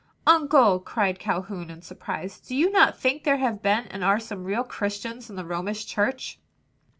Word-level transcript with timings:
"Uncle!" 0.25 0.79
cried 0.79 1.19
Calhoun 1.19 1.69
in 1.69 1.83
surprise, 1.83 2.39
"do 2.39 2.55
you 2.55 2.71
not 2.71 2.97
think 2.97 3.23
there 3.23 3.37
have 3.37 3.61
been 3.61 3.85
and 3.91 4.03
are 4.03 4.19
some 4.19 4.45
real 4.45 4.63
Christians 4.63 5.29
in 5.29 5.35
the 5.35 5.45
Romish 5.45 5.85
Church?" 5.85 6.39